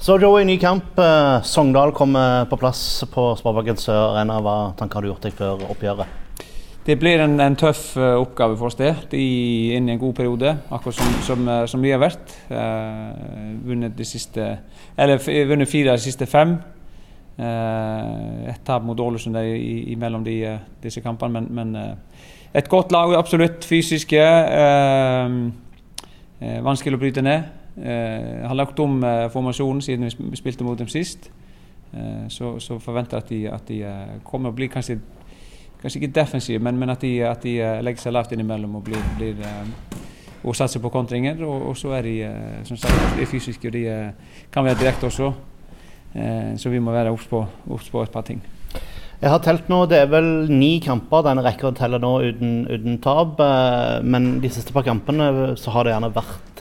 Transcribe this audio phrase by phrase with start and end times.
[0.00, 0.98] Så Joey, ny kamp.
[0.98, 4.38] Eh, Sogndal kommer på plass på Sparebanken Sør Arena.
[4.40, 6.14] Hva tanker har du gjort deg før oppgjøret?
[6.86, 9.20] Det blir en, en tøff uh, oppgave for oss det, de
[9.76, 12.32] inn i en god periode, akkurat som, som, uh, som vi har vært.
[12.48, 14.48] Eh, vunnet, de siste,
[14.96, 15.20] eller,
[15.52, 16.56] vunnet fire av de siste fem.
[17.40, 19.36] et tap mot Ålesund
[19.96, 20.34] mellom de,
[20.82, 21.94] disse kampene, men, men
[22.52, 23.64] et godt lag, absolutt.
[23.64, 24.20] Fysiske.
[26.40, 27.59] vanskelig å bryte ned.
[27.76, 28.98] Jeg har lagt om
[29.32, 31.30] formasjonen siden vi spilte mot dem sist.
[32.28, 34.98] Så, så forventer jeg at de, at de kommer og blir kanskje
[35.80, 38.84] kanskje ikke defensive, men, men at, de, at, de, eh, legger seg lavt innimellom og,
[38.84, 39.40] blir, blir,
[40.44, 41.40] og satser på kontringer.
[41.46, 42.16] Og, og, så er de
[42.68, 43.84] som sagt, de fysiske, og de
[44.52, 45.32] kan være direkte også.
[46.56, 48.40] så vi må være obs på, et par ting.
[49.20, 52.66] Jeg har telt nå, Det er vel ni kamper denne rekker å telle nå uten,
[52.66, 53.38] uten tap.
[54.02, 56.59] Men de siste par kampene så har det gjerne vært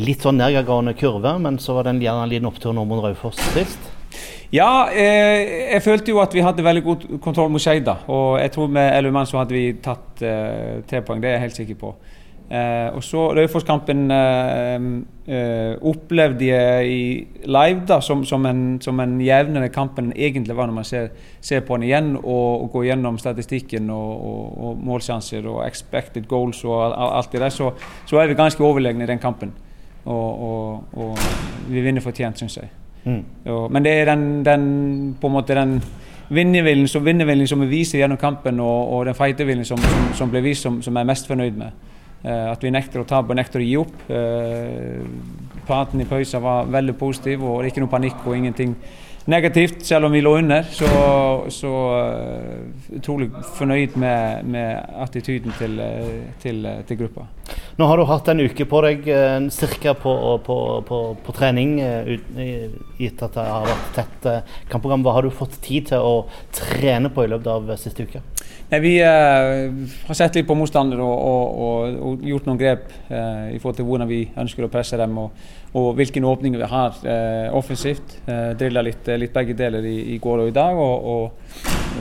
[0.00, 1.36] litt sånn nedadgående kurve.
[1.42, 3.92] Men så var det en, en liten opptur nå mot Raufoss sist.
[4.54, 7.88] Ja, eh, jeg følte jo at vi hadde veldig god kontroll mot Skeid.
[8.06, 11.48] Og jeg tror med Elvemann så hadde vi tatt eh, tre poeng, det er jeg
[11.48, 11.96] helt sikker på.
[12.46, 14.84] Eh, og så Raufoss-kampen eh,
[15.34, 17.00] eh, opplevde jeg i
[17.42, 21.08] live da, som, som, en, som en jevnere kamp enn egentlig var når man ser,
[21.42, 26.30] ser på den igjen og, og går gjennom statistikken og, og, og, målsjanser og expected
[26.30, 27.72] goals og alt det der, så,
[28.06, 29.50] så er vi ganske overlegne i den kampen.
[30.06, 31.18] Og, og
[31.68, 32.68] vi vinner fortjent, syns jeg.
[33.06, 33.22] Mm.
[33.50, 34.66] Og, men det er den, den,
[35.20, 35.80] på en måte den
[36.28, 40.32] vinnerviljen som, vinnerviljen som vi viser gjennom kampen, og, og den fighterviljen som, som, som
[40.32, 41.84] ble vist, som, som jeg er mest fornøyd med.
[42.26, 43.98] Uh, at vi nekter å tape og nekter å gi opp.
[44.10, 45.04] Uh,
[45.66, 48.74] praten i pausen var veldig positiv, og ikke noe panikk og ingenting
[49.30, 50.66] negativt, selv om vi lå under.
[50.66, 50.88] Så,
[51.54, 55.78] så uh, utrolig fornøyd med, med attityden til,
[56.42, 57.28] til, til, gruppa.
[57.76, 59.24] Nå har du hatt en uke på deg ca.
[59.52, 60.12] cirka på,
[60.46, 60.54] på,
[60.88, 62.08] på, på trening, uh,
[62.96, 65.04] gitt at det har vært tett uh, kampprogram.
[65.04, 66.14] Hva har du fått tid til å
[66.56, 68.24] trene på i løpet av siste uke?
[68.66, 73.60] Nei, vi har sett litt på motstander og, og, og, og, gjort noen grep i
[73.60, 75.20] forhold til hvordan vi ønsker å presse dem.
[75.76, 78.18] og hvilken åpninger vi har eh, offensivt.
[78.26, 80.78] Eh, Drilla litt, litt, begge deler i, i, går og i dag.
[80.80, 81.06] Og,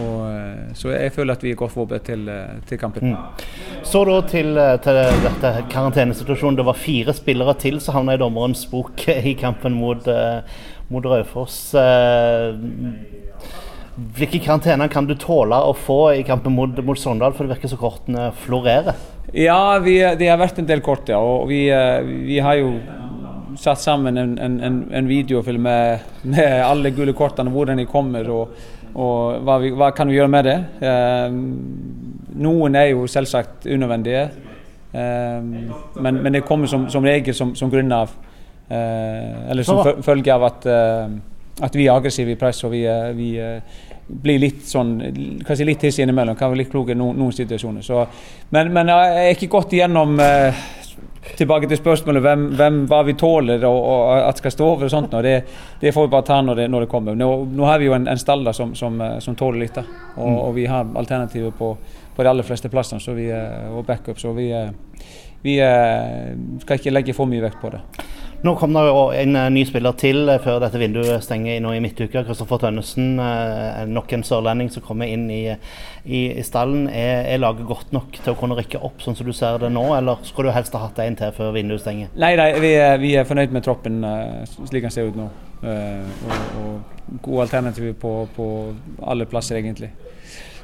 [0.02, 3.14] og, eh, så jeg føler at vi er godt forberedt til, eh, til kampen.
[3.14, 3.18] Mm.
[3.84, 6.58] Så da til, eh, til dette karantenesituasjonen.
[6.58, 10.08] Det var fire spillere til som havna i dommerens bok i kampen mot,
[10.90, 11.76] mot Raufoss.
[13.96, 17.72] Hvilke karantener kan du tåle å få i kampen mot, mot Sogndal, for det virker
[17.72, 18.96] så kortene florerer?
[19.34, 21.18] Ja, vi, det har vært en del kort, ja.
[21.18, 21.72] Og vi,
[22.28, 22.76] vi har jo
[23.58, 28.52] satt sammen en, en, en videofilm med, med, alle gule kortene, hvordan de kommer og,
[28.96, 30.56] og hva, vi, hva, kan vi gjøre med det.
[30.88, 31.34] Eh,
[32.46, 34.22] noen er jo selvsagt unødvendige,
[34.96, 38.14] eh, men, men, det kommer som, som regel som, som grunn av
[38.70, 41.18] eh, Eller som følge av at, eh,
[41.60, 44.96] at, vi er aggressive i press og vi, eh, vi eh, blir litt sånn
[45.44, 46.38] kanskje litt hissige innimellom.
[46.40, 47.84] Kan være litt kloke i noen, noen situasjoner.
[47.84, 48.06] Så,
[48.54, 50.16] men, men, jeg er ikke gått igjennom
[51.38, 54.94] tilbake til spørsmålet hvem, hvem hva vi tåler og, og, at skal stå over og
[54.94, 55.16] sånt.
[55.26, 55.36] Det,
[55.82, 57.18] det, får vi bare ta når det, når det kommer.
[57.18, 59.80] Nå, nå, har vi jo en, en stall som, som, som, tåler litt.
[59.80, 59.86] Og,
[60.18, 60.38] mm.
[60.38, 61.72] og, vi har alternativer på,
[62.16, 63.02] på, de aller fleste plassene
[63.72, 64.22] og backup.
[64.22, 64.52] Så vi,
[65.46, 67.82] vi skal ikke legge for mye vekt på det.
[68.46, 68.82] Nå kom det
[69.24, 72.22] en ny spiller til eh, før dette vinduet stenger nå i midtuka.
[72.28, 75.42] Kristoffer Tønnesen, eh, nok en sørlending som kommer inn i,
[76.06, 76.86] i, i stallen.
[76.92, 79.72] Er, er, laget godt nok til å kunne rykke opp, sånn som du ser det
[79.74, 82.14] nå, eller skulle du helst ha hatt en til før vinduet stenger?
[82.22, 85.32] Nei, nei vi, er, vi er fornøyd med troppen eh, slik den ser ut nå.
[85.66, 88.50] Og, og gode alternativer på, på
[89.10, 89.90] alle plasser, egentlig.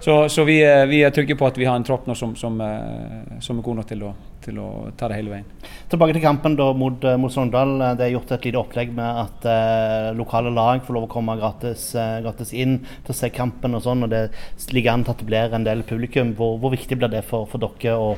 [0.02, 0.56] Så, så vi,
[0.88, 3.66] vi, er trygge på at vi har en tropp nå som, som, eh, som er
[3.68, 5.52] god nok til å, til å, ta det hele veien.
[5.92, 7.74] Tilbake til kampen da mot, eh, mot Sogndal.
[8.00, 11.36] Det er gjort et lite opplegg med at eh, lokale lag får lov å komme
[11.40, 14.06] gratis, eh, gratis, inn til å se kampen og sånn.
[14.06, 14.30] og Det
[14.72, 16.32] ligger an til at det blir en del publikum.
[16.38, 18.14] Hvor, hvor viktig blir det for, for dere å,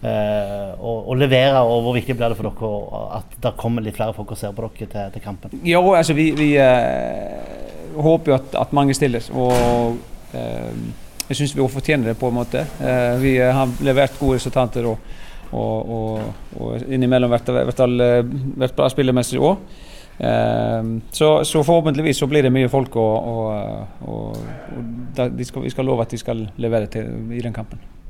[0.00, 3.98] eh, å, å, levere, og hvor viktig blir det for dere at det kommer litt
[3.98, 5.60] flere folk og ser på dere til, til kampen?
[5.68, 9.28] Jo, altså vi, vi eh, håper jo at, at mange stiller.
[9.36, 10.00] og
[11.28, 12.64] jeg syns vi fortjener det på en måte.
[12.80, 15.16] Eh, vi har levert gode resultater og,
[15.52, 16.24] og, og,
[16.60, 19.76] og innimellom vært bra spillermessig òg.
[20.18, 23.28] Eh, så, så, forhåpentligvis så blir det mye folk, og,
[24.08, 24.36] og
[25.44, 27.80] skal, vi skal love at de skal levere til, i den kampen.